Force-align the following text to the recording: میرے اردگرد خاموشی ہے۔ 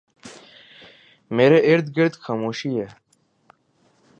میرے 1.31 1.59
اردگرد 1.63 2.13
خاموشی 2.23 2.71
ہے۔ 2.79 2.87